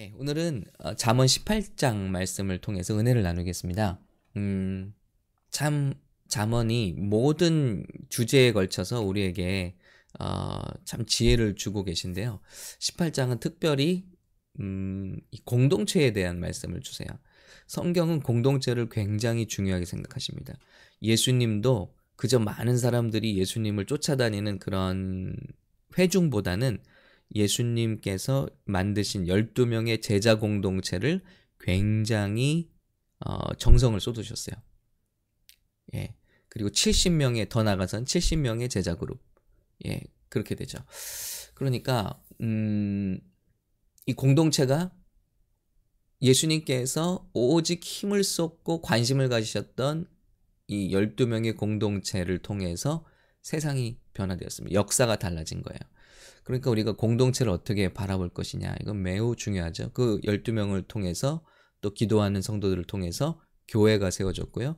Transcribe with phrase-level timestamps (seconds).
[0.00, 4.00] 예, 오늘은 어, 잠언 18장 말씀을 통해서 은혜를 나누겠습니다.
[4.38, 4.94] 음,
[5.50, 5.92] 참
[6.26, 9.76] 잠언이 모든 주제에 걸쳐서 우리에게
[10.18, 12.40] 어, 참 지혜를 주고 계신데요.
[12.78, 14.06] 18장은 특별히
[14.58, 17.08] 음, 이 공동체에 대한 말씀을 주세요.
[17.66, 20.54] 성경은 공동체를 굉장히 중요하게 생각하십니다.
[21.02, 25.36] 예수님도 그저 많은 사람들이 예수님을 쫓아다니는 그런
[25.98, 26.78] 회중보다는
[27.34, 31.22] 예수님께서 만드신 12명의 제자 공동체를
[31.58, 32.70] 굉장히
[33.20, 34.56] 어, 정성을 쏟으셨어요.
[35.94, 36.14] 예.
[36.48, 39.22] 그리고 70명의 더 나가선 70명의 제자 그룹.
[39.86, 40.02] 예.
[40.28, 40.78] 그렇게 되죠.
[41.54, 43.20] 그러니까 음,
[44.06, 44.92] 이 공동체가
[46.22, 50.06] 예수님께서 오직 힘을 쏟고 관심을 가지셨던
[50.68, 53.04] 이 12명의 공동체를 통해서
[53.42, 54.74] 세상이 변화되었습니다.
[54.74, 55.78] 역사가 달라진 거예요.
[56.44, 58.74] 그러니까 우리가 공동체를 어떻게 바라볼 것이냐.
[58.80, 59.92] 이건 매우 중요하죠.
[59.92, 61.44] 그 12명을 통해서
[61.80, 64.76] 또 기도하는 성도들을 통해서 교회가 세워졌고요.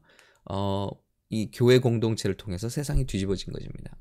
[0.50, 0.88] 어,
[1.30, 3.96] 이 교회 공동체를 통해서 세상이 뒤집어진 것입니다.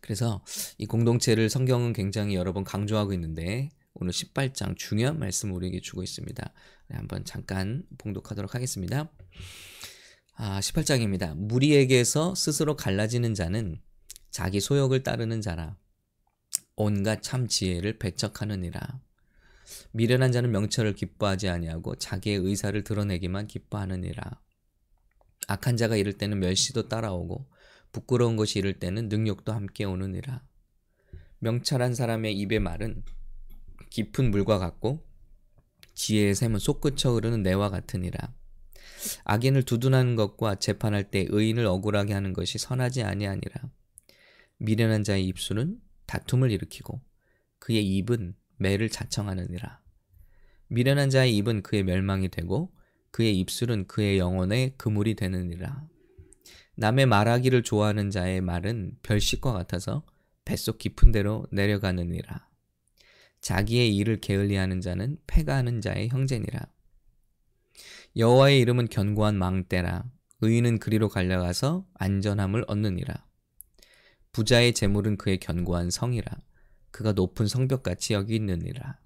[0.00, 0.44] 그래서
[0.78, 6.52] 이 공동체를 성경은 굉장히 여러 번 강조하고 있는데 오늘 18장 중요한 말씀을 우리에게 주고 있습니다.
[6.88, 9.10] 네, 한번 잠깐 봉독하도록 하겠습니다.
[10.36, 11.34] 아, 18장입니다.
[11.36, 13.80] 무리에게서 스스로 갈라지는 자는
[14.30, 15.76] 자기 소욕을 따르는 자라.
[16.74, 19.00] 온갖 참 지혜를 배척하느니라.
[19.92, 24.40] 미련한 자는 명철을 기뻐하지 아니하고 자기의 의사를 드러내기만 기뻐하느니라.
[25.46, 27.46] 악한 자가 이를 때는 멸시도 따라오고
[27.92, 30.42] 부끄러운 것이 이를 때는 능욕도 함께 오느니라.
[31.38, 33.04] 명철한 사람의 입의 말은
[33.90, 35.06] 깊은 물과 같고
[35.94, 38.34] 지혜의 샘은 솟구쳐 흐르는 내와 같으니라.
[39.24, 43.70] 악인을 두둔하는 것과 재판할 때 의인을 억울하게 하는 것이 선하지 아니하니라.
[44.58, 47.00] 미련한 자의 입술은 다툼을 일으키고
[47.58, 49.82] 그의 입은 매를 자청하느니라.
[50.68, 52.72] 미련한 자의 입은 그의 멸망이 되고
[53.10, 55.86] 그의 입술은 그의 영혼의 그물이 되느니라.
[56.76, 60.04] 남의 말하기를 좋아하는 자의 말은 별식과 같아서
[60.44, 62.48] 뱃속 깊은 데로 내려가느니라.
[63.40, 66.60] 자기의 일을 게을리하는 자는 패가하는 자의 형제니라.
[68.16, 70.04] 여호와의 이름은 견고한 망대라.
[70.40, 73.26] 의인은 그리로 갈려가서 안전함을 얻느니라.
[74.30, 76.30] 부자의 재물은 그의 견고한 성이라.
[76.92, 78.98] 그가 높은 성벽같이 여기 있느니라.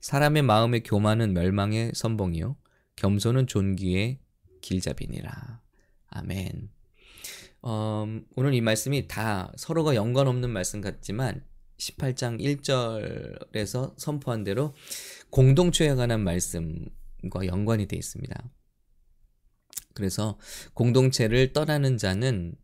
[0.00, 2.56] 사람의 마음의 교만은 멸망의 선봉이요
[2.96, 4.20] 겸손은 존귀의
[4.60, 5.60] 길잡이니라.
[6.08, 6.70] 아멘.
[7.64, 11.44] 음, 오늘 이 말씀이 다 서로가 연관 없는 말씀 같지만
[11.78, 14.74] 18장 1절에서 선포한 대로
[15.30, 16.86] 공동체에 관한 말씀
[17.30, 18.50] 과 연관이 되어 있습니다.
[19.94, 20.38] 그래서
[20.74, 22.54] 공동체를 떠나는 자는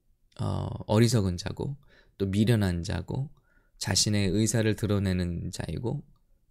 [0.41, 1.77] 어, 어리석은 자고
[2.17, 3.31] 또 미련한 자고
[3.79, 6.05] 자신의 의사를 드러내는 자이고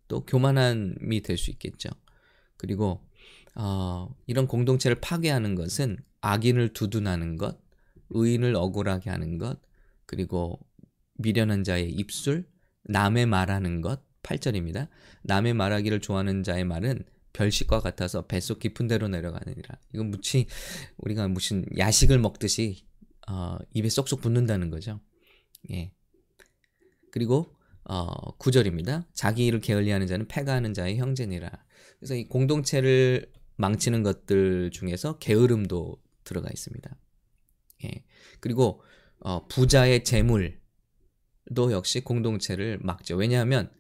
[0.08, 1.90] 또 교만함이 될 수 있겠죠.
[2.58, 3.06] 그리고
[3.56, 7.60] 어, 이런 공동체를 파괴하는 것은 악인을 두둔하는 것,
[8.10, 9.60] 의인을 억울하게 하는 것,
[10.06, 10.60] 그리고
[11.16, 12.48] 미련한 자의 입술,
[12.84, 14.90] 남의 말하는 것, 8절입니다.
[15.24, 17.04] 남의 말하기를 좋아하는 자의 말은
[17.38, 19.80] 별식과 같아서 뱃속 깊은 데로 내려가느니라.
[19.94, 20.48] 이건 무치
[20.98, 22.88] 우리가 무슨 야식을 먹듯이
[23.28, 25.00] 어, 입에 쏙쏙 붙는다는 거죠.
[25.72, 25.94] 예.
[27.12, 29.06] 그리고 어, 9절입니다.
[29.14, 31.52] 자기 일을 게을리하는 자는 패가하는 자의 형제니라.
[32.00, 36.98] 그래서 이 공동체를 망치는 것들 중에서 게으름도 들어가 있습니다.
[37.86, 38.04] 예.
[38.40, 38.82] 그리고
[39.20, 40.58] 어, 부자의 재물도
[41.72, 43.16] 역시 공동체를 막죠.
[43.16, 43.72] 왜냐하면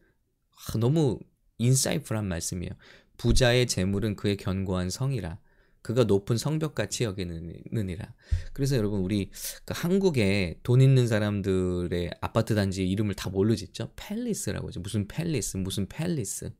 [0.52, 1.20] 아, 너무
[1.58, 2.72] 인사이프한 말씀이에요.
[3.18, 5.40] 부자의 재물은 그의 견고한 성이라.
[5.82, 8.14] 그가 높은 성벽같이 여기느니라.
[8.52, 9.32] 그래서 여러분 우리
[9.64, 13.94] 그 한국에 돈 있는 사람들의 아파트 단지 이름을 다 뭘로 짓죠?
[13.96, 14.82] 팰리스라고 하죠.
[14.82, 16.52] 무슨 팰리스, 무슨 팰리스.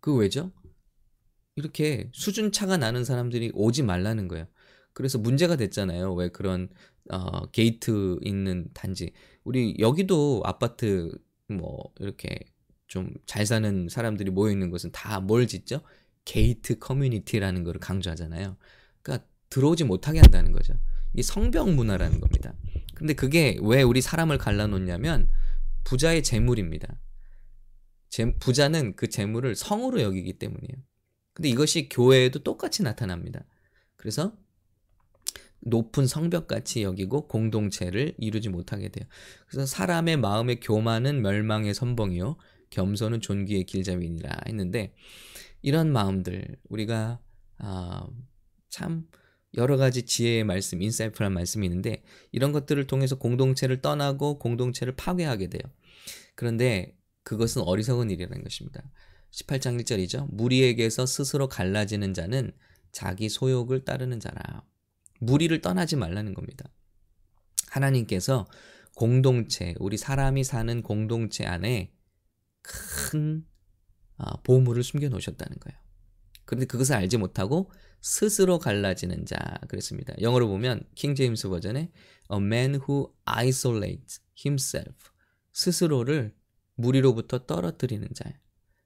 [0.00, 0.50] 그 왜죠?
[1.56, 4.46] 이렇게 수준 차가 나는 사람들이 오지 말라는 거예요.
[4.94, 6.14] 그래서 문제가 됐잖아요.
[6.14, 6.70] 왜 그런
[7.10, 9.12] 어, 게이트 있는 단지.
[9.44, 11.10] 우리 여기도 아파트
[11.48, 12.38] 뭐 이렇게
[12.90, 15.80] 좀 잘 사는 사람들이 모여 있는 곳은 다 뭘 짓죠?
[16.24, 18.56] gated community라는 것을 강조하잖아요.
[19.02, 20.74] 그러니까 들어오지 못하게 한다는 거죠.
[21.14, 22.54] 이 성벽 문화라는 겁니다.
[22.94, 25.28] 근데 그게 왜 우리 사람을 갈라놓냐면
[25.84, 26.98] 부자의 재물입니다.
[28.08, 30.76] 재, 부자는 그 재물을 성으로 여기기 때문이에요.
[31.32, 33.44] 근데 이것이 교회에도 똑같이 나타납니다.
[33.96, 34.36] 그래서
[35.60, 39.06] 높은 성벽같이 여기고 공동체를 이루지 못하게 돼요.
[39.46, 42.36] 그래서 사람의 마음의 교만은 멸망의 선봉이요
[42.70, 44.94] 겸손은 존귀의 길잡이니라 했는데
[45.62, 47.20] 이런 마음들 우리가
[47.58, 48.06] 아,
[48.68, 49.06] 참
[49.54, 55.62] 여러 가지 지혜의 말씀, 인사이프란 말씀이 있는데 이런 것들을 통해서 공동체를 떠나고 공동체를 파괴하게 돼요.
[56.36, 58.82] 그런데 그것은 어리석은 일이라는 것입니다.
[59.32, 60.28] 18장 1절이죠.
[60.32, 62.52] 무리에게서 스스로 갈라지는 자는
[62.92, 64.64] 자기 소욕을 따르는 자라.
[65.20, 66.70] 무리를 떠나지 말라는 겁니다.
[67.68, 68.46] 하나님께서
[68.96, 71.92] 공동체, 우리 사람이 사는 공동체 안에
[72.62, 73.46] 큰
[74.16, 75.78] 아, 보물을 숨겨 놓으셨다는 거예요.
[76.44, 77.70] 그런데 그것을 알지 못하고
[78.00, 80.14] 스스로 갈라지는 자 그랬습니다.
[80.20, 81.90] 영어로 보면 킹 제임스 버전에
[82.32, 85.10] a man who isolates himself
[85.52, 86.34] 스스로를
[86.74, 88.24] 무리로부터 떨어뜨리는 자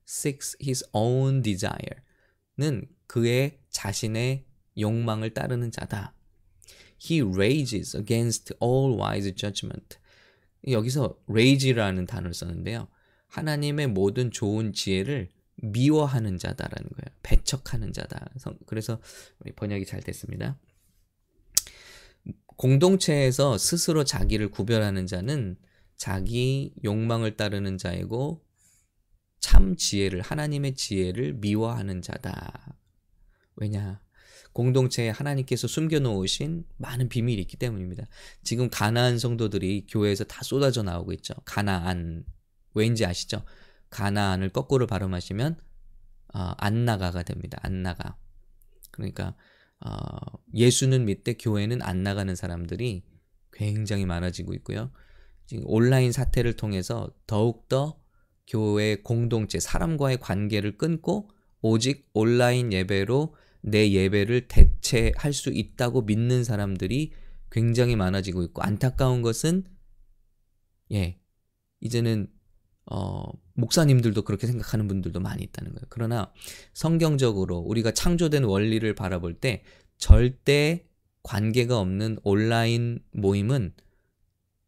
[0.07, 4.47] seeks his own desire는 그의 자신의
[4.79, 6.15] 욕망을 따르는 자다.
[7.03, 9.99] He rages against all wise judgment.
[10.69, 12.89] 여기서 rage라는 단어를 썼는데요.
[13.35, 17.19] 하나님의 모든 좋은 지혜를 미워하는 자다라는 거예요.
[17.25, 18.31] 배척하는 자다.
[18.67, 19.01] 그래서
[19.57, 20.57] 번역이 잘 됐습니다.
[22.57, 25.57] 공동체에서 스스로 자기를 구별하는 자는
[25.97, 28.45] 자기 욕망을 따르는 자이고
[29.41, 32.77] 참 지혜를 하나님의 지혜를 미워하는 자다.
[33.57, 34.01] 왜냐?
[34.53, 38.07] 공동체에 하나님께서 숨겨 놓으신 많은 비밀이 있기 때문입니다.
[38.45, 41.35] 지금 가나안 성도들이 교회에서 다 쏟아져 나오고 있죠.
[41.45, 42.25] 가나안
[42.75, 43.45] 왠지 아시죠?
[43.91, 45.59] 가나안을 거꾸로 발음하시면
[46.35, 47.59] 어, 안나가가 됩니다.
[47.63, 48.17] 안나가.
[48.91, 49.37] 그러니까
[49.81, 49.91] 어,
[50.53, 53.05] 예수는 믿되 교회는 안 나가는 사람들이
[53.53, 54.91] 굉장히 많아지고 있고요.
[55.47, 58.01] 지금 온라인 사태를 통해서 더욱더
[58.47, 61.31] 교회 공동체 사람과의 관계를 끊고
[61.61, 67.13] 오직 온라인 예배로 내 예배를 대체할 수 있다고 믿는 사람들이
[67.51, 69.65] 굉장히 많아지고 있고 안타까운 것은
[70.93, 71.19] 예
[71.81, 72.29] 이제는
[72.87, 75.87] 어, 목사님들도 그렇게 생각하는 분들도 많이 있다는 거예요.
[75.89, 76.33] 그러나
[76.75, 79.63] 성경적으로 우리가 창조된 원리를 바라볼 때
[79.97, 80.87] 절대
[81.23, 83.73] 관계가 없는 온라인 모임은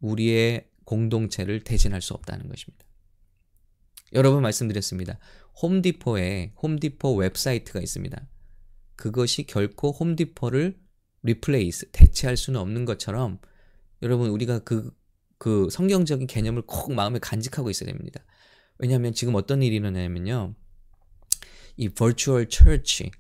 [0.01, 2.87] 우리의 공동체를 대신할 수 없다는 것입니다.
[4.15, 5.19] 여러 분 말씀드렸습니다.
[5.61, 8.27] 홈디포에 홈디포 웹사이트가 있습니다.
[8.95, 10.79] 그것이 결코 홈디포를
[11.23, 13.39] replace, 대체할 수는 없는 것처럼
[14.03, 14.91] 여러분 우리가 그,
[15.47, 18.21] 그 성경적인 개념을 꼭 마음에 간직하고 있어야 됩니다.
[18.79, 20.57] 왜냐하면 지금 어떤 일이 일어나냐면요.
[21.77, 23.13] 이 virtual church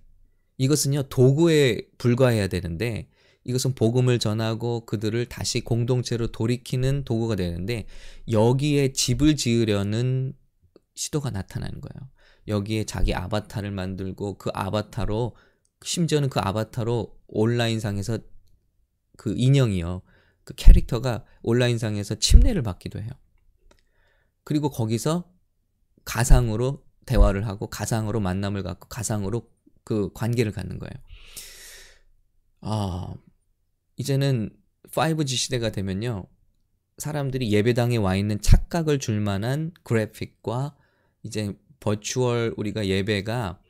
[0.59, 3.09] 이것은요 도구에 불과해야 되는데
[3.45, 7.87] 이것은 복음을 전하고 그들을 다시 공동체로 돌이키는 도구가 되는데
[8.29, 10.33] 여기에 집을 지으려는
[10.97, 12.11] 시도가 나타나는 거예요.
[12.49, 15.37] 여기에 자기 아바타를 만들고 그 아바타로
[15.85, 18.19] 심지어는 그 아바타로 온라인상에서
[19.17, 20.03] 그 인형이요.
[20.47, 23.11] 그 캐릭터가 온라인상에서 침례를 받기도 해요.
[24.45, 25.29] 그리고 거기서
[26.05, 29.51] 가상으로 대화를 하고 가상으로 만남을 갖고 가상으로
[29.83, 30.93] 그 관계를 갖는 거예요.
[32.61, 33.15] 아,
[33.97, 34.51] 이제는
[34.93, 36.27] 5G 시대가 되면요.
[36.99, 40.77] 사람들이 예배당에 와 있는 착각을 줄 만한 그래픽과
[41.25, 43.61] 이제 버추얼 우리가 예배가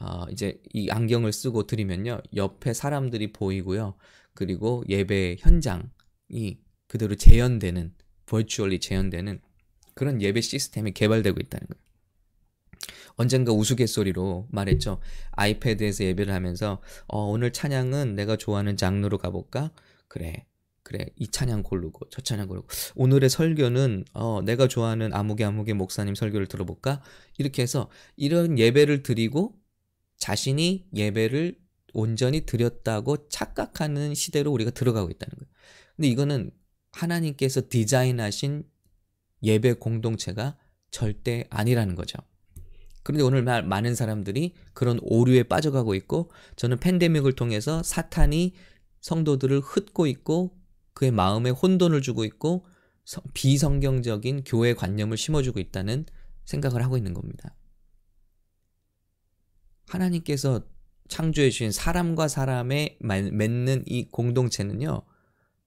[0.00, 2.20] 어, 이제 이 안경을 쓰고 드리면요.
[2.34, 3.94] 옆에 사람들이 보이고요.
[4.32, 5.90] 그리고 예배 현장
[6.34, 6.58] 이
[6.88, 7.94] 그대로 재현되는
[8.26, 9.40] 버추얼리 재현되는
[9.94, 11.84] 그런 예배 시스템이 개발되고 있다는 거예요.
[13.16, 15.00] 언젠가 우스갯소리로 말했죠.
[15.30, 19.70] 아이패드에서 예배를 하면서 어, 오늘 찬양은 내가 좋아하는 장르로 가볼까?
[20.08, 20.46] 그래.
[20.82, 26.14] 그래 이 찬양 고르고 저 찬양 고르고 오늘의 설교는 어, 내가 좋아하는 아무개 아무개 목사님
[26.14, 27.00] 설교를 들어볼까
[27.38, 29.58] 이렇게 해서 이런 예배를 드리고
[30.18, 31.56] 자신이 예배를
[31.94, 35.50] 온전히 드렸다고 착각하는 시대로 우리가 들어가고 있다는 거예요.
[35.96, 36.50] 근데 이거는
[36.92, 38.64] 하나님께서 디자인하신
[39.42, 40.56] 예배 공동체가
[40.90, 42.18] 절대 아니라는 거죠.
[43.02, 48.54] 그런데 오늘 많은 사람들이 그런 오류에 빠져가고 있고 저는 팬데믹을 통해서 사탄이
[49.00, 50.56] 성도들을 흩고 있고
[50.94, 52.66] 그의 마음에 혼돈을 주고 있고
[53.34, 56.06] 비성경적인 교회 관념을 심어주고 있다는
[56.46, 57.54] 생각을 하고 있는 겁니다.
[59.88, 60.64] 하나님께서
[61.08, 65.02] 창조해 주신 사람과 사람의 맺는 이 공동체는요.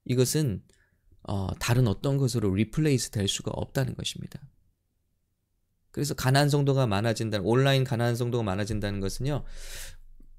[0.05, 0.63] 이것은
[1.23, 4.39] 어, 다른 어떤 것으로 replace 될 수가 없다는 것입니다.
[5.91, 9.43] 그래서 가나안 성도가 많아진다는 온라인 가나안 성도가 많아진다는 것은요.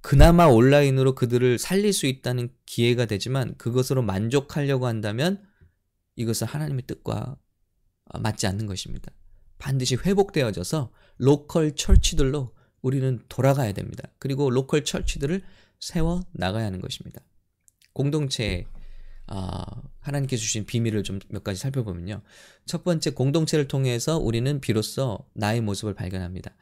[0.01, 5.43] 그나마 온라인으로 그들을 살릴 수 있다는 기회가 되지만 그것으로 만족하려고 한다면
[6.17, 7.37] 이것은 하나님의 뜻과
[8.21, 9.13] 맞지 않는 것입니다.
[9.59, 14.09] 반드시 회복되어져서 local church들로 우리는 돌아가야 됩니다.
[14.19, 15.43] 그리고 local church들을
[15.81, 17.23] 세워 나가야 하는 것입니다.
[17.93, 18.67] 공동체
[19.27, 19.65] 아,
[20.01, 22.23] 하나님께서 주신 비밀을 좀 몇 가지 살펴보면요.
[22.65, 26.57] 첫 번째 공동체를 통해서 우리는 비로소 나의 모습을 발견합니다.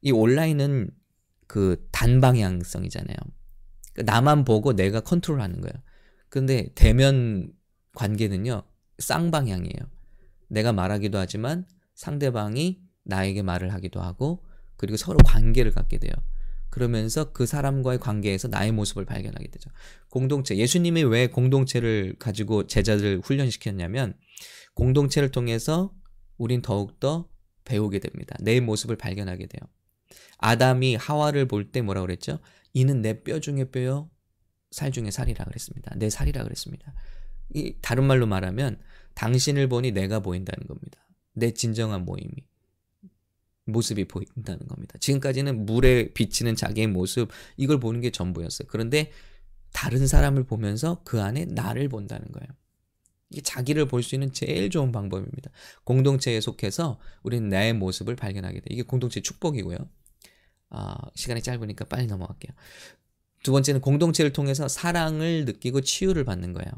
[0.00, 0.90] 이 온라인은
[1.46, 3.16] 그 단방향성이잖아요.
[3.92, 5.74] 그러니까 나만 보고 내가 컨트롤하는 거예요.
[6.28, 7.52] 근데 대면
[7.94, 8.62] 관계는요
[8.98, 9.90] 쌍방향이에요.
[10.48, 14.44] 내가 말하기도 하지만 상대방이 나에게 말을 하기도 하고
[14.76, 16.12] 그리고 서로 관계를 갖게 돼요.
[16.70, 19.70] 그러면서 그 사람과의 관계에서 나의 모습을 발견하게 되죠.
[20.10, 20.56] 공동체.
[20.56, 24.14] 예수님이 왜 공동체를 가지고 제자들 훈련시켰냐면
[24.74, 25.92] 공동체를 통해서
[26.36, 27.28] 우린 더욱더
[27.64, 28.36] 배우게 됩니다.
[28.40, 29.60] 내 모습을 발견하게 돼요.
[30.38, 32.40] 아담이 하와를 볼 때 뭐라 그랬죠?
[32.74, 34.10] 이는 내 뼈 중에 뼈요,
[34.70, 35.94] 살 중에 살이라 그랬습니다.
[35.96, 36.92] 내 살이라 그랬습니다.
[37.54, 38.78] 이 다른 말로 말하면
[39.14, 41.08] 당신을 보니 내가 보인다는 겁니다.
[41.32, 42.32] 내 진정한 모임이
[43.66, 44.96] 모습이 보인다는 겁니다.
[45.00, 48.68] 지금까지는 물에 비치는 자기의 모습 이걸 보는 게 전부였어요.
[48.68, 49.12] 그런데
[49.72, 52.48] 다른 사람을 보면서 그 안에 나를 본다는 거예요.
[53.30, 55.50] 이게 자기를 볼 수 있는 제일 좋은 방법입니다.
[55.84, 58.66] 공동체에 속해서 우리는 나의 모습을 발견하게 돼.
[58.70, 59.76] 이게 공동체 축복이고요.
[60.70, 62.54] 아, 시간이 짧으니까 빨리 넘어갈게요.
[63.42, 66.70] 두 번째는 공동체를 통해서 사랑을 느끼고 치유를 받는 거예요.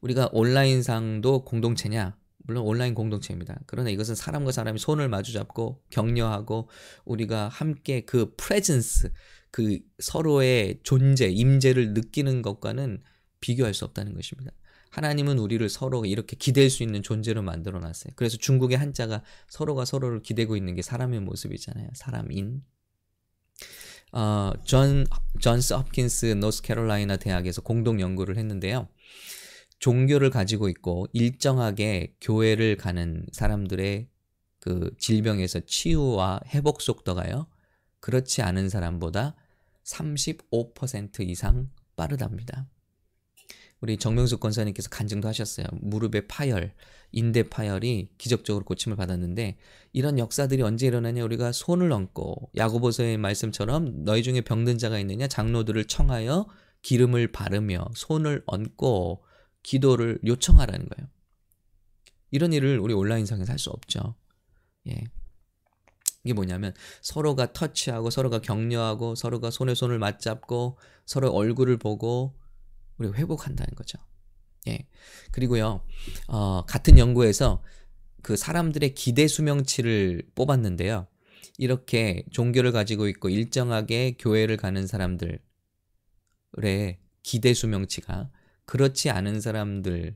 [0.00, 2.16] 우리가 온라인상도 공동체냐?
[2.44, 3.58] 물론 온라인 공동체입니다.
[3.66, 6.68] 그러나 이것은 사람과 사람이 손을 마주잡고 격려하고
[7.04, 9.12] 우리가 함께 그 프레젠스,
[9.50, 13.02] 그 서로의 존재, 임재를 느끼는 것과는
[13.40, 14.52] 비교할 수 없다는 것입니다.
[14.90, 18.12] 하나님은 우리를 서로 이렇게 기댈 수 있는 존재로 만들어 놨어요.
[18.14, 21.88] 그래서 중국의 한자가 서로가 서로를 기대고 있는 게 사람의 모습이잖아요.
[21.94, 22.62] 사람인.
[24.12, 25.06] 어, 존,
[25.40, 28.88] 존스 홉킨스 노스캐롤라이나 대학에서 공동 연구를 했는데요.
[29.84, 34.08] 종교를 가지고 있고 일정하게 교회를 가는 사람들의
[34.58, 37.48] 그 질병에서 치유와 회복 속도가요.
[38.00, 39.36] 그렇지 않은 사람보다
[39.84, 42.66] 35% 이상 빠르답니다.
[43.82, 45.66] 우리 정명숙 권사님께서 간증도 하셨어요.
[45.82, 46.72] 무릎의 파열,
[47.12, 49.58] 인대 파열이 기적적으로 고침을 받았는데
[49.92, 55.84] 이런 역사들이 언제 일어나냐 우리가 손을 얹고 야고보서의 말씀처럼 너희 중에 병든 자가 있느냐 장로들을
[55.84, 56.46] 청하여
[56.80, 59.24] 기름을 바르며 손을 얹고
[59.64, 61.10] 기도를 요청하라는 거예요.
[62.30, 64.14] 이런 일을 우리 온라인상에서 할 수 없죠.
[64.88, 65.04] 예.
[66.22, 72.38] 이게 뭐냐면 서로가 터치하고 서로가 격려하고 서로가 손에 손을 맞잡고 서로 얼굴을 보고
[72.98, 73.98] 우리 회복한다는 거죠.
[74.68, 74.86] 예.
[75.32, 75.84] 그리고요,
[76.28, 77.62] 어, 같은 연구에서
[78.22, 81.06] 그 사람들의 기대 수명치를 뽑았는데요.
[81.58, 85.38] 이렇게 종교를 가지고 있고 일정하게 교회를 가는 사람들의
[87.22, 88.30] 기대 수명치가
[88.66, 90.14] 그렇지 않은 사람들의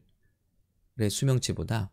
[1.11, 1.91] 수명치보다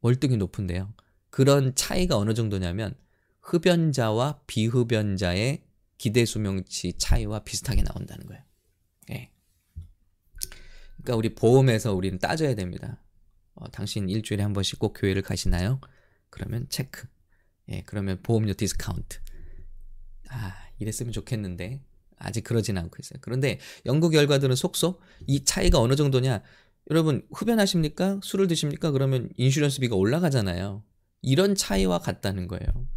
[0.00, 0.94] 월등히 높은데요.
[1.30, 2.94] 그런 차이가 어느 정도냐면
[3.40, 5.62] 흡연자와 비흡연자의
[5.98, 8.42] 기대 수명치 차이와 비슷하게 나온다는 거예요.
[9.10, 9.30] 예.
[10.96, 13.02] 그러니까 우리 보험에서 우리는 따져야 됩니다.
[13.54, 15.80] 어, 당신 일주일에 한 번씩 꼭 교회를 가시나요?
[16.30, 17.08] 그러면 체크.
[17.70, 19.18] 예, 그러면 보험료 디스카운트.
[20.28, 21.82] 아, 이랬으면 좋겠는데
[22.18, 23.18] 아직 그러진 않고 있어요.
[23.20, 26.42] 그런데 연구 결과들은 속속 이 차이가 어느 정도냐?
[26.90, 28.20] 여러분 흡연하십니까?
[28.22, 28.90] 술을 드십니까?
[28.90, 30.82] 그러면 인슈런스비가 올라가잖아요.
[31.22, 32.88] 이런 차이와 같다는 거예요.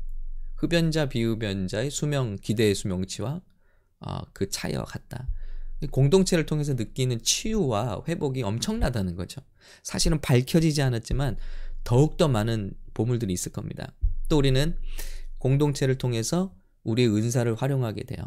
[0.55, 3.41] 흡연자 비흡연자의 수명 기대의 수명치와
[4.01, 5.27] 어, 그 차이와 같다.
[5.89, 9.41] 공동체를 통해서 느끼는 치유와 회복이 엄청나다는 거죠.
[9.81, 11.37] 사실은 밝혀지지 않았지만
[11.83, 13.91] 더욱더 많은 보물들이 있을 겁니다.
[14.29, 14.77] 또 우리는
[15.39, 18.23] 공동체를 통해서 우리의 은사를 활용하게 돼요.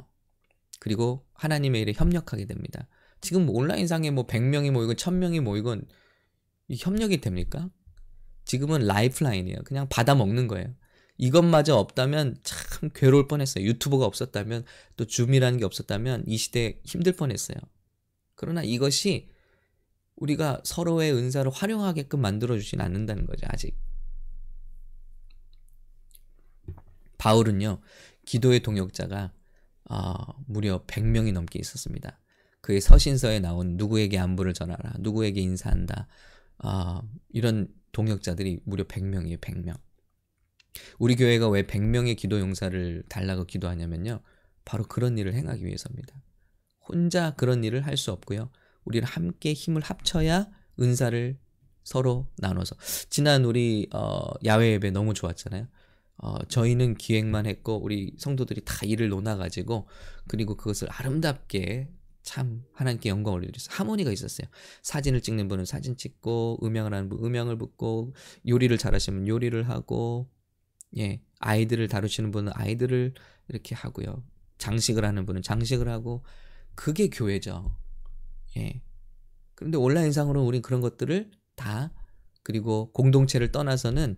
[0.84, 2.86] 그리고 하나님의 일에 협력하게 됩니다.
[3.22, 5.76] 지금 온라인상에 뭐 100명이 모이고 1000명이 모이고
[6.78, 7.70] 협력이 됩니까?
[8.44, 9.60] 지금은 lifeline이에요.
[9.64, 10.74] 그냥 받아 먹는 거예요.
[11.16, 13.64] 이것마저 없다면 참 괴로울 뻔했어요.
[13.64, 14.66] 유튜브가 없었다면
[14.98, 17.56] 또 줌이라는 게 없었다면 이 시대에 힘들 뻔했어요.
[18.34, 19.30] 그러나 이것이
[20.16, 23.46] 우리가 서로의 은사를 활용하게끔 만들어 주진 않는다는 거죠.
[23.48, 23.74] 아직.
[27.16, 27.80] 바울은요.
[28.26, 29.32] 기도의 동역자가
[29.90, 30.14] 어,
[30.46, 32.18] 무려 100명이 넘게 있었습니다.
[32.60, 36.08] 그의 서신서에 나온 누구에게 안부를 전하라, 누구에게 인사한다,
[36.64, 37.00] 어,
[37.30, 39.76] 이런 동역자들이 무려 100명이에요, 100명.
[40.98, 44.20] 우리 교회가 왜 100명의 기도 용사를 달라고 기도하냐면요.
[44.64, 46.22] 바로 그런 일을 행하기 위해서입니다.
[46.88, 48.50] 혼자 그런 일을 할 수 없고요.
[48.84, 50.48] 우리는 함께 힘을 합쳐야
[50.80, 51.38] 은사를
[51.84, 52.76] 서로 나눠서
[53.10, 55.68] 지난 우리 어, 야외 예배 너무 좋았잖아요.
[56.16, 59.88] 어, 저희는 기획만 했고 우리 성도들이 다 일을 놓아가지고
[60.28, 61.90] 그리고 그것을 아름답게
[62.22, 63.76] 참 하나님께 영광을 올려드렸어요.
[63.76, 64.48] 하모니가 있었어요.
[64.82, 68.14] 사진을 찍는 분은 사진 찍고 음향을 하는 분 음향을 붙고
[68.48, 70.30] 요리를 잘하시면 요리를 하고
[70.96, 73.14] 예, 아이들을 다루시는 분은 아이들을
[73.48, 74.24] 이렇게 하고요.
[74.58, 76.24] 장식을 하는 분은 장식을 하고
[76.74, 77.76] 그게 교회죠.
[78.56, 78.82] 예.
[79.54, 81.92] 그런데 온라인상으로 우리 그런 것들을 다
[82.42, 84.16] 그리고 공동체를 떠나서는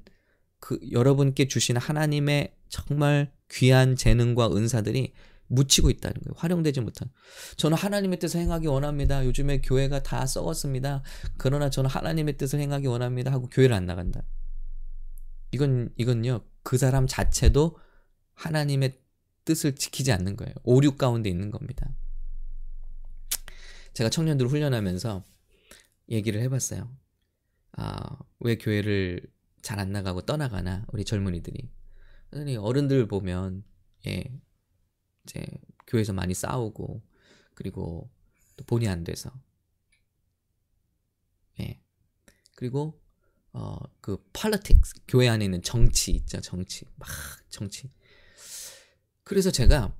[0.60, 5.12] 그 여러분께 주신 하나님의 정말 귀한 재능과 은사들이
[5.48, 6.34] 묻히고 있다는 거예요.
[6.36, 7.08] 활용되지 못한.
[7.56, 9.24] 저는 하나님의 뜻을 행하기 원합니다.
[9.24, 11.02] 요즘에 교회가 다 썩었습니다.
[11.36, 13.32] 그러나 저는 하나님의 뜻을 행하기 원합니다.
[13.32, 14.22] 하고 교회를 안 나간다.
[15.52, 17.78] 이건 이건요 그 사람 자체도
[18.34, 18.98] 하나님의
[19.44, 20.52] 뜻을 지키지 않는 거예요.
[20.64, 21.88] 오류 가운데 있는 겁니다.
[23.94, 25.24] 제가 청년들 훈련하면서
[26.10, 26.90] 얘기를 해봤어요.
[27.72, 29.22] 아, 왜 교회를
[29.66, 31.68] 잘 안 나가고 떠나가나 우리 젊은이들이.
[32.60, 33.64] 어른들 보면
[34.06, 34.24] 예
[35.24, 35.44] 이제
[35.88, 37.02] 교회에서 많이 싸우고
[37.54, 38.08] 그리고
[38.56, 39.32] 또 본의 안 돼서.
[41.60, 41.80] 예.
[42.54, 43.00] 그리고
[43.52, 46.84] 어그 politics 교회 안에 있는 정치 있죠 정치.
[46.94, 47.08] 막
[47.48, 47.90] 정치.
[49.24, 49.96] 그래서 제가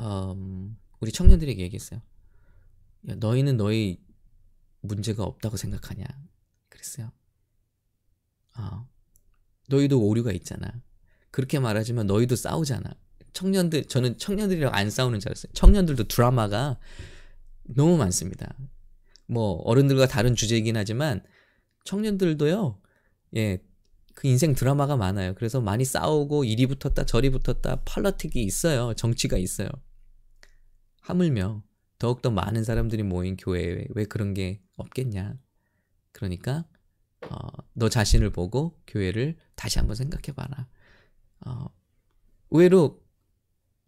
[0.00, 2.02] 음, 우리 청년들에게 얘기했어요.
[3.10, 4.02] 야, 너희는 너희
[4.80, 6.04] 문제가 없다고 생각하냐?
[6.68, 7.12] 그랬어요
[8.58, 8.88] 어,
[9.68, 10.82] 너희도 오류가 있잖아
[11.30, 12.90] 그렇게 말하지만 너희도 싸우잖아
[13.32, 16.78] 청년들 저는 청년들이랑 안 싸우는 줄 알았어요 청년들도 드라마가
[17.64, 18.54] 너무 많습니다
[19.26, 21.22] 뭐 어른들과 다른 주제이긴 하지만
[21.84, 22.80] 청년들도요.
[23.36, 23.58] 예.
[24.14, 25.34] 그 인생 드라마가 많아요.
[25.34, 28.94] 그래서 많이 싸우고 이리 붙었다 저리 붙었다 펄러틱이 있어요.
[28.94, 29.68] 정치가 있어요.
[31.00, 31.62] 하물며
[31.98, 35.36] 더욱더 많은 사람들이 모인 교회에 왜 그런 게 없겠냐.
[36.12, 36.64] 그러니까
[37.30, 37.36] 어,
[37.72, 40.68] 너 자신을 보고 교회를 다시 한번 생각해봐라.
[41.46, 41.66] 어,
[42.50, 43.02] 의외로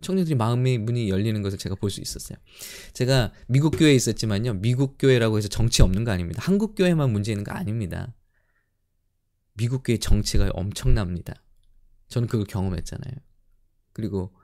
[0.03, 2.37] 청년들이 마음의 문이 열리는 것을 제가 볼 수 있었어요.
[2.93, 4.55] 제가 미국 교회에 있었지만요.
[4.55, 6.43] 미국 교회라고 해서 정치 없는 거 아닙니다.
[6.43, 8.15] 한국 교회만 문제 있는 거 아닙니다.
[9.55, 11.35] 미국 교회 정치가 엄청납니다.
[12.09, 13.15] 저는 그걸 경험했잖아요.
[13.93, 14.35] 그리고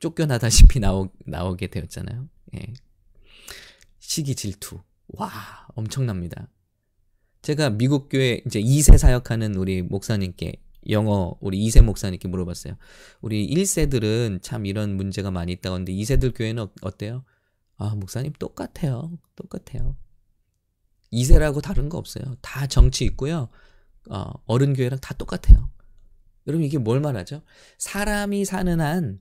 [0.00, 2.28] 쫓겨나다시피 나오, 나오게 되었잖아요.
[2.56, 2.74] 예.
[3.98, 4.80] 시기 질투.
[5.08, 5.30] 와,
[5.74, 6.48] 엄청납니다.
[7.50, 10.52] 제가 미국 교회 이제 2세 사역하는 우리 목사님께
[10.88, 12.76] 영어 우리 이세 목사님께 물어봤어요.
[13.20, 17.24] 우리 1세들은 참 이런 문제가 많이 있다고 하는데 2세들 교회는 어, 어때요?
[17.76, 19.18] 아, 목사님 똑같아요.
[19.34, 19.96] 똑같아요.
[21.12, 22.36] 2세라고 다른 거 없어요.
[22.40, 23.48] 다 정치 있고요.
[24.08, 25.70] 어, 어른 교회랑 다 똑같아요.
[26.46, 27.42] 여러분 이게 뭘 말하죠?
[27.78, 29.20] 사람이 사는 한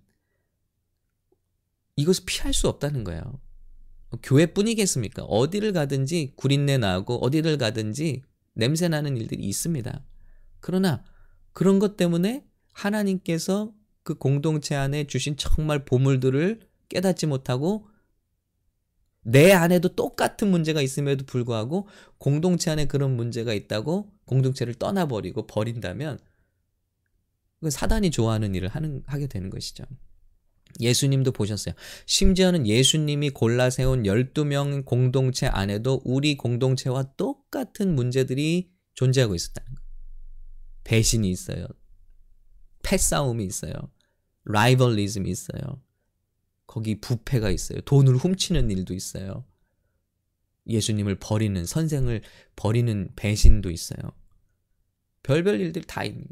[1.96, 3.42] 이것을 피할 수 없다는 거예요.
[4.24, 5.24] 교회뿐이겠습니까?
[5.24, 10.04] 어디를 가든지 구린내 나고 어디를 가든지 냄새 나는 일들이 있습니다.
[10.60, 11.04] 그러나
[11.54, 17.88] 그런 것 때문에 하나님께서 그 공동체 안에 주신 정말 보물들을 깨닫지 못하고
[19.22, 26.20] 내 안에도 똑같은 문제가 있음에도 불구하고 공동체 안에 그런 문제가 있다고 공동체를 떠나버리고 버린다면
[27.70, 29.84] 사단이 좋아하는 일을 하는, 하게 되는 것이죠.
[30.80, 31.74] 예수님도 보셨어요.
[32.06, 39.90] 심지어는 예수님이 골라 세운 12명 공동체 안에도 우리 공동체와 똑같은 문제들이 존재하고 있었다는 거예요.
[40.84, 41.68] 배신이 있어요.
[42.84, 43.74] 패싸움이 있어요.
[44.46, 45.82] 라이벌리즘이 있어요.
[46.66, 47.82] 거기 부패가 있어요.
[47.82, 49.46] 돈을 훔치는 일도 있어요.
[50.68, 52.22] 예수님을 버리는 선생을
[52.56, 54.00] 버리는 배신도 있어요.
[55.24, 56.26] 별별 일들 다 있는.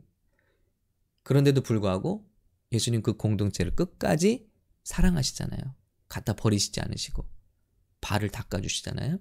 [1.23, 2.27] 그런데도 불구하고
[2.71, 4.49] 예수님 그 공동체를 끝까지
[4.84, 5.75] 사랑하시잖아요.
[6.08, 7.25] 갖다 버리시지 않으시고
[8.01, 9.19] 발을 닦아 주시잖아요.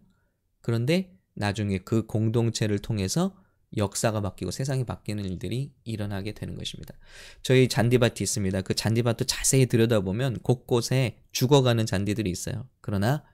[0.61, 3.37] 그런데 나중에 그 공동체를 통해서
[3.77, 6.95] 역사가 바뀌고 세상이 바뀌는 일들이 일어나게 되는 것입니다.
[7.43, 8.63] 저희 잔디밭이 있습니다.
[8.63, 12.69] 그 잔디밭도 자세히 들여다보면 곳곳에 죽어가는 잔디들이 있어요.
[12.81, 13.25] 그러나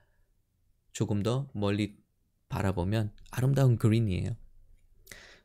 [0.93, 1.97] 조금 더 멀리
[2.49, 4.37] 바라보면 아름다운 그린이에요.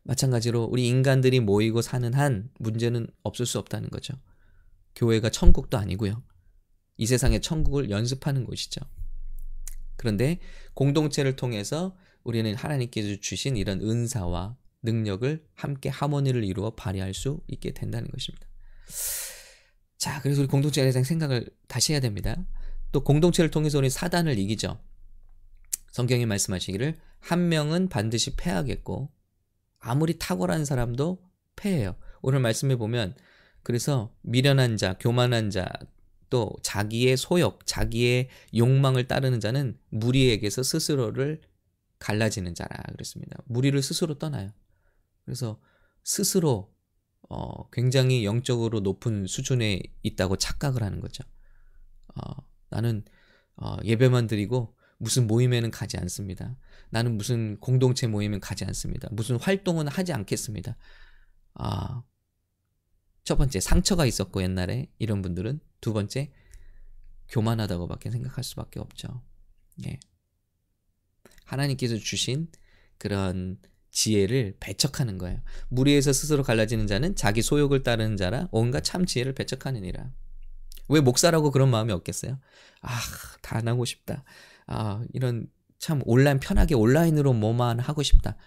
[0.04, 4.14] 마찬가지로 우리 인간들이 모이고 사는 한 문제는 없을 수 없다는 거죠.
[4.98, 6.22] 교회가 천국도 아니고요.
[6.98, 8.82] 이 세상의 천국을 연습하는 곳이죠.
[9.96, 10.40] 그런데
[10.74, 18.10] 공동체를 통해서 우리는 하나님께서 주신 이런 은사와 능력을 함께 하모니를 이루어 발휘할 수 있게 된다는
[18.10, 18.48] 것입니다.
[19.98, 22.36] 자, 그래서 우리 공동체에 대해서 생각을 다시 해야 됩니다.
[22.92, 24.80] 또 공동체를 통해서 우리 사단을 이기죠.
[25.92, 29.12] 성경이 말씀하시기를 한 명은 반드시 패하겠고
[29.80, 31.24] 아무리 탁월한 사람도
[31.56, 31.96] 패해요.
[32.22, 33.16] 오늘 말씀해 보면
[33.68, 35.68] 그래서 미련한 자, 교만한 자,
[36.30, 41.42] 또 자기의 소욕, 자기의 욕망을 따르는 자는 무리에게서 스스로를
[42.00, 43.36] 갈라지는 자라 그랬습니다.
[43.44, 44.54] 무리를 스스로 떠나요.
[45.26, 45.60] 그래서
[46.06, 46.74] 스스로
[47.28, 51.26] 어, 굉장히 영적으로 높은 수준에 있다고 착각을 하는 거죠.
[52.16, 52.22] 어,
[52.70, 53.04] 나는
[53.58, 56.56] 어, 예배만 드리고 무슨 모임에는 가지 않습니다.
[56.90, 59.10] 나는 무슨 공동체 모임에 가지 않습니다.
[59.12, 60.78] 무슨 활동은 하지 않겠습니다.
[61.56, 62.04] 아,
[63.28, 66.32] 첫 번째 상처가 있었고 옛날에 이런 분들은 두 번째
[67.28, 69.22] 교만하다고밖에 생각할 수밖에 없죠.
[69.86, 70.00] 예.
[71.44, 72.48] 하나님께서 주신
[72.98, 73.60] 그런
[73.92, 75.42] 지혜를 배척하는 거예요.
[75.68, 80.10] 무리에서 스스로 갈라지는 자는 자기 소욕을 따르는 자라 온갖 참 지혜를 배척하느니라.
[80.88, 82.40] 왜 목사라고 그런 마음이 없겠어요?
[82.80, 82.98] 아,
[83.42, 84.24] 다 나고 싶다.
[84.68, 85.48] 아, 이런
[85.80, 88.38] 참 온라인 편하게 온라인으로 뭐만 하고 싶다.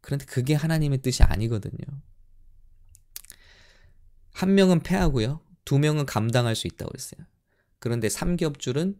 [0.00, 2.00] 그런데 그게 하나님의 뜻이 아니거든요.
[4.34, 5.40] 한 명은 패하고요.
[5.64, 7.24] 두 명은 감당할 수 있다고 그랬어요.
[7.78, 8.96] 그런데 삼겹줄은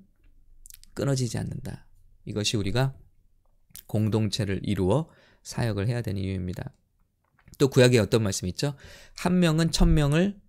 [0.94, 1.86] 끊어지지 않는다.
[2.24, 2.94] 이것이 우리가
[3.86, 5.10] 공동체를 이루어
[5.42, 6.72] 사역을 해야 되는 이유입니다.
[7.58, 8.76] 또 구약에 어떤 말씀이 있죠?
[9.16, 10.40] 한 명은 천 명을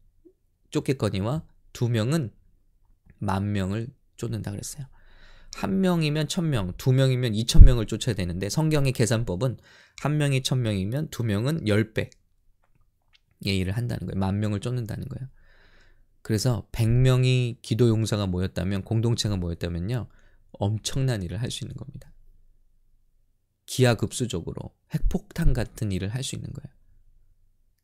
[0.69, 1.43] 쫓겠거니와
[1.73, 2.31] 두 명은
[3.17, 4.85] 만 명을 쫓는다 그랬어요.
[5.55, 9.57] 한 명이면 천 명, 두 명이면 이천 명을 쫓아야 되는데 성경의 계산법은
[10.01, 12.09] 한 명이 천 명이면 두 명은 열 배
[13.51, 14.19] 의 일을 한다는 거예요.
[14.19, 15.29] 만 명을 쫓는다는 거예요.
[16.21, 20.07] 그래서 100명이 기도 용사가 모였다면 공동체가 모였다면요.
[20.53, 22.11] 엄청난 일을 할 수 있는 겁니다.
[23.65, 26.73] 기하급수적으로 핵폭탄 같은 일을 할 수 있는 거예요.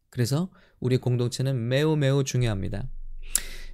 [0.09, 2.89] 그래서 우리 공동체는 매우 매우 중요합니다.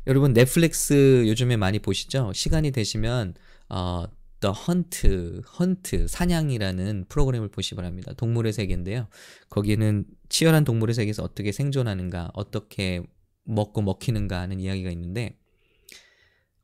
[0.07, 2.31] 여러분 넷플릭스 요즘에 많이 보시죠?
[2.33, 3.33] 시간이 되시면
[3.69, 4.05] 어,
[4.39, 5.07] The Hunt,
[5.59, 8.13] Hunt, 사냥이라는 프로그램을 보시 기 바랍니다.
[8.13, 9.07] 동물의 세계인데요.
[9.49, 13.01] 거기에는 치열한 동물의 세계에서 어떻게 생존하는가, 어떻게
[13.45, 15.39] 먹고 먹히는가 하는 이야기가 있는데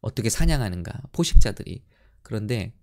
[0.01, 1.83] 어떻게 사냥하는가, 포식자들이.
[2.21, 2.73] 그런데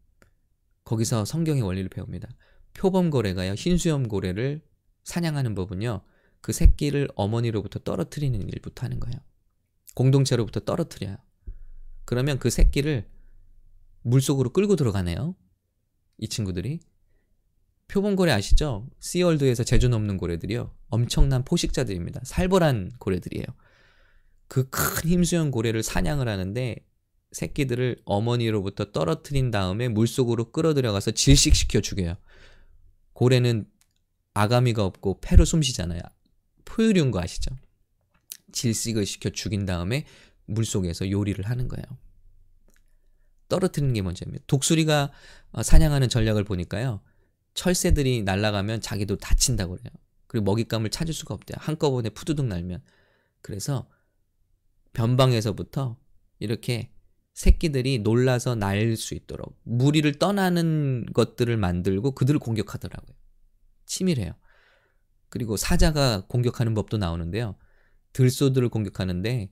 [0.84, 2.28] 거기서 성경의 원리를 배웁니다.
[2.74, 4.62] 표범고래가요, 흰수염고래를
[5.04, 6.02] 사냥하는 법은요,
[6.40, 9.18] 그 새끼를 어머니로부터 떨어뜨리는 일부터 하는 거예요.
[9.94, 11.16] 공동체로부터 떨어뜨려요.
[12.04, 13.08] 그러면 그 새끼를
[14.02, 15.34] 물속으로 끌고 들어가네요.
[16.18, 16.80] 이 친구들이.
[17.88, 18.88] 표범고래 아시죠?
[19.00, 20.72] 씨월드에서 제주 넘는 고래들이요.
[20.88, 22.20] 엄청난 포식자들입니다.
[22.24, 23.46] 살벌한 고래들이에요.
[24.48, 26.76] 그 큰 힘수형 고래를 사냥을 하는데
[27.32, 32.16] 새끼들을 어머니로부터 떨어뜨린 다음에 물속으로 끌어들여가서 질식시켜 죽여요.
[33.12, 33.66] 고래는
[34.34, 36.00] 아가미가 없고 폐로 숨쉬잖아요.
[36.64, 37.56] 포유류인 거 아시죠?
[38.52, 40.04] 질식을 시켜 죽인 다음에
[40.46, 41.84] 물속에서 요리를 하는 거예요.
[43.50, 44.42] 떨어뜨리는 게 문제입니다.
[44.46, 45.12] 독수리가
[45.52, 47.02] 어, 사냥하는 전략을 보니까요.
[47.52, 49.92] 철새들이 날아가면 자기도 다친다고 그래요.
[50.26, 51.56] 그리고 먹잇감을 찾을 수가 없대요.
[51.60, 52.82] 한꺼번에 푸드득 날면.
[53.42, 53.90] 그래서
[54.92, 55.98] 변방에서부터
[56.38, 56.92] 이렇게
[57.34, 63.16] 새끼들이 놀라서 날 수 있도록 무리를 떠나는 것들을 만들고 그들을 공격하더라고요.
[63.86, 64.32] 치밀해요.
[65.28, 67.56] 그리고 사자가 공격하는 법도 나오는데요.
[68.12, 69.50] 들소들을 공격하는데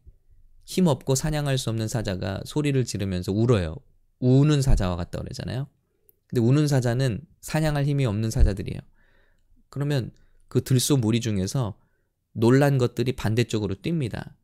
[0.68, 3.74] 힘없고 사냥할 수 없는 사자가 소리를 지르면서 울어요.
[4.20, 5.66] 우는 사자와 같다 그러잖아요.
[6.26, 8.78] 근데 우는 사자는 사냥할 힘이 없는 사자들이에요.
[9.70, 10.10] 그러면
[10.48, 11.78] 그 들소 무리 중에서
[12.34, 14.34] 놀란 것들이 반대쪽으로 뜁니다.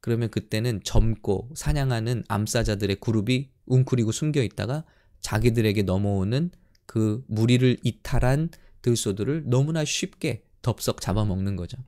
[0.00, 4.84] 그러면 그때는 젊고 사냥하는 암사자들의 그룹이 웅크리고 숨겨 있다가
[5.20, 6.50] 자기들에게 넘어오는
[6.86, 8.50] 그 무리를 이탈한
[8.82, 11.78] 들소들을 너무나 쉽게 덥석 잡아먹는 거죠.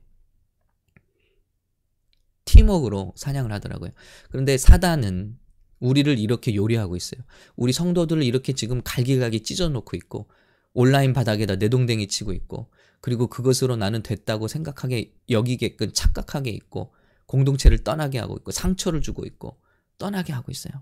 [2.45, 3.91] 팀워크로 사냥을 하더라고요.
[4.29, 5.37] 그런데 사단은
[5.79, 7.21] 우리를 이렇게 요리하고 있어요.
[7.55, 10.29] 우리 성도들을 이렇게 지금 갈기갈기 찢어놓고 있고
[10.73, 16.93] 온라인 바닥에다 내동댕이 치고 있고 그리고 그것으로 나는 됐다고 생각하게 여기게끔 착각하게 있고
[17.25, 19.59] 공동체를 떠나게 하고 있고 상처를 주고 있고
[19.97, 20.73] 떠나게 하고 있어요.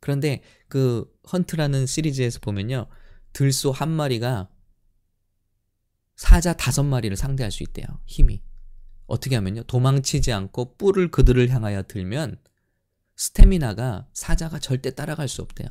[0.00, 2.86] 그런데 그 헌트라는 시리즈에서 보면요.
[3.32, 4.50] 들소 한 마리가
[6.14, 7.86] 사자 다섯 마리를 상대할 수 있대요.
[8.06, 8.42] 힘이.
[9.06, 9.62] 어떻게 하면요.
[9.64, 12.38] 도망치지 않고 뿔을 그들을 향하여 들면
[13.16, 15.68] 스태미나가 사자가 절대 따라갈 수 없대요.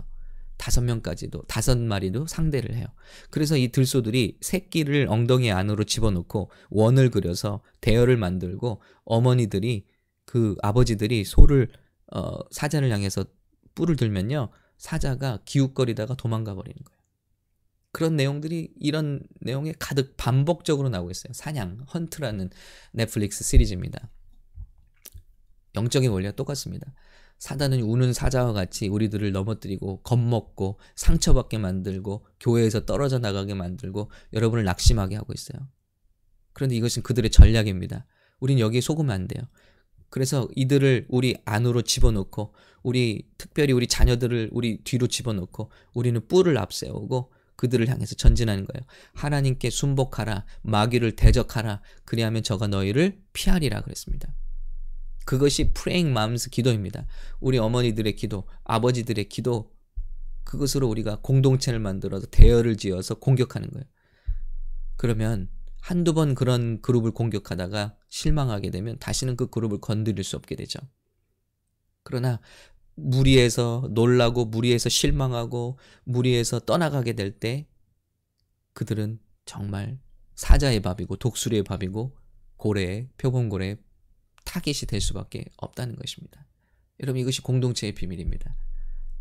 [0.58, 2.86] 다섯 명까지도 다섯 마리도 상대를 해요.
[3.30, 9.86] 그래서 이 들소들이 새끼를 엉덩이 안으로 집어넣고 원을 그려서 대열을 만들고 어머니들이
[10.26, 11.70] 그 아버지들이 소를
[12.14, 13.26] 어, 사자를 향해서
[13.76, 16.95] 뿔을 들면요 사자가 기웃거리다가 도망가 버리는 거예요.
[17.96, 21.32] 그런 내용들이 이런 내용에 가득 반복적으로 나오고 있어요.
[21.32, 22.50] 사냥, 헌트라는
[22.92, 24.10] 넷플릭스 시리즈입니다.
[25.76, 26.94] 영적인 원리가 똑같습니다.
[27.40, 35.16] 사단은 우는 사자와 같이 우리들을 넘어뜨리고 겁먹고 상처받게 만들고 교회에서 떨어져 나가게 만들고 여러분을 낙심하게
[35.16, 35.66] 하고 있어요.
[36.52, 38.06] 그런데 이것은 그들의 전략입니다.
[38.42, 39.48] 우린 여기에 속으면 안 돼요.
[40.10, 47.32] 그래서 이들을 우리 안으로 집어넣고 우리 특별히 우리 자녀들을 우리 뒤로 집어넣고 우리는 뿔을 앞세우고
[47.56, 48.86] 그들을 향해서 전진하는 거예요.
[49.14, 51.82] 하나님께 순복하라, 마귀를 대적하라.
[52.04, 54.34] 그리하면 저가 너희를 피하리라 그랬습니다.
[55.26, 57.08] 그것이 프레잉 맘스 기도입니다.
[57.40, 59.74] 우리 어머니들의 기도, 아버지들의 기도,
[60.44, 63.86] 그것으로 우리가 공동체를 만들어서 대열을 지어서 공격하는 거예요.
[64.96, 65.50] 그러면
[65.82, 70.80] 한두 번 그런 그룹을 공격하다가 실망하게 되면 다시는 그 그룹을 건드릴 수 없게 되죠.
[72.04, 72.40] 그러나
[72.96, 77.68] 무리해서 놀라고 무리해서 실망하고 무리해서 떠나가게 될 때
[78.74, 80.00] 그들은 정말
[80.36, 82.18] 사자의 밥이고 독수리의 밥이고
[82.58, 83.78] 고래의 표범고래의
[84.46, 86.46] 타깃이 될 수밖에 없다는 것입니다.
[87.02, 88.56] 여러분 이것이 공동체의 비밀입니다.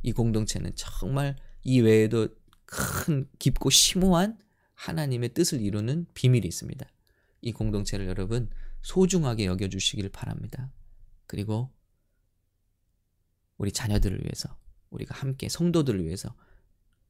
[0.03, 2.29] 이 공동체는 정말 이 외에도
[2.67, 4.39] 큰 깊고 심오한
[4.75, 6.87] 하나님의 뜻을 이루는 비밀이 있습니다.
[7.43, 8.51] 이 공동체를 여러분
[8.83, 10.71] 소중하게 여겨주시길 바랍니다.
[11.27, 11.74] 그리고
[13.57, 14.57] 우리 자녀들을 위해서
[14.91, 16.35] 우리가 함께 성도들을 위해서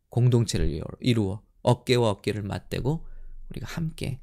[0.08, 3.06] 공동체를 이루어 어깨와 어깨를 맞대고
[3.50, 4.20] 우리가 함께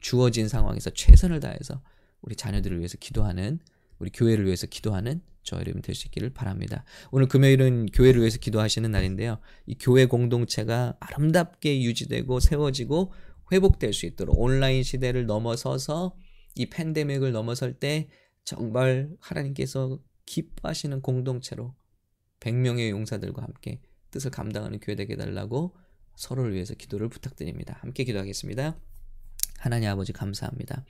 [0.00, 1.82] 주어진 상황에서 최선을 다해서
[2.22, 3.60] 우리 자녀들을 위해서 기도하는
[3.98, 6.84] 우리 교회를 위해서 기도하는 저 여러분 될 수 있기를 바랍니다.
[7.10, 9.38] 오늘 금요일은 교회를 위해서 기도하시는 날인데요.
[9.66, 13.12] 이 교회 공동체가 아름답게 유지되고 세워지고
[13.50, 16.16] 회복될 수 있도록 온라인 시대를 넘어서서
[16.54, 18.08] 이 팬데믹을 넘어설 때
[18.44, 21.74] 정말 하나님께서 기뻐하시는 공동체로
[22.40, 23.80] 100명의 용사들과 함께
[24.10, 25.74] 뜻을 감당하는 교회 되게 달라고
[26.16, 27.78] 서로를 위해서 기도를 부탁드립니다.
[27.80, 28.78] 함께 기도하겠습니다.
[29.62, 30.84] 하나님 아버지 감사합니다.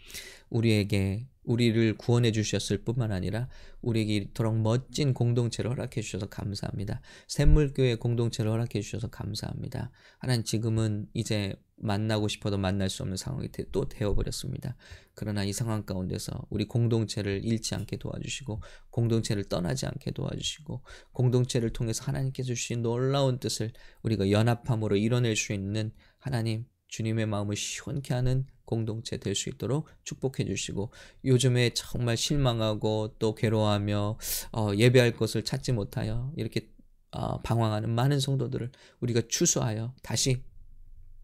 [0.49, 3.51] 우리에게 우리를 구원해 주셨을 뿐만 아니라
[3.83, 7.03] 우리에게 이토록 멋진 공동체를 허락해 주셔서 감사합니다.
[7.29, 9.91] 샘물교회 공동체를 허락해 주셔서 감사합니다.
[10.19, 14.75] 하나님 지금은 이제 만나고 싶어도 만날 수 없는 상황이 또 되어버렸습니다.
[15.13, 20.83] 그러나 이 상황 가운데서 우리 공동체를 잃지 않게 도와주시고 공동체를 떠나지 않게 도와주시고
[21.13, 28.15] 공동체를 통해서 하나님께서 주신 놀라운 뜻을 우리가 연합함으로 이뤄낼 수 있는 하나님 주님의 마음을 시원케
[28.15, 30.93] 하는 공동체 될 수 있도록 축복해 주시고
[31.25, 34.19] 요즘에 정말 실망하고 또 괴로워하며
[34.53, 36.71] 어, 예배할 것을 찾지 못하여 이렇게
[37.13, 38.71] 어, 방황하는 많은 성도들을
[39.01, 40.43] 우리가 추수하여 다시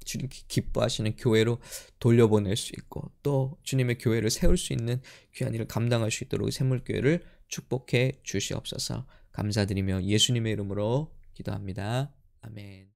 [0.04, 1.58] 주님 기뻐하시는 교회로
[1.98, 5.02] 돌려보낼 수 있고 또 주님의 교회를 세울 수 있는
[5.34, 12.12] 귀한 일을 감당할 수 있도록 샘물교회를 축복해 주시옵소서 감사드리며 예수님의 이름으로 기도합니다.
[12.40, 12.86] 아멘.